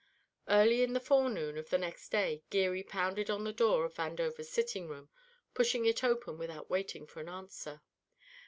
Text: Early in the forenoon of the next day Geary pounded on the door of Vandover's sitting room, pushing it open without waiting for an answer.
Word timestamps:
Early 0.49 0.81
in 0.81 0.93
the 0.93 0.99
forenoon 0.99 1.59
of 1.59 1.69
the 1.69 1.77
next 1.77 2.09
day 2.09 2.41
Geary 2.49 2.81
pounded 2.81 3.29
on 3.29 3.43
the 3.43 3.53
door 3.53 3.85
of 3.85 3.93
Vandover's 3.93 4.49
sitting 4.49 4.87
room, 4.87 5.09
pushing 5.53 5.85
it 5.85 6.03
open 6.03 6.39
without 6.39 6.71
waiting 6.71 7.05
for 7.05 7.19
an 7.19 7.29
answer. 7.29 7.83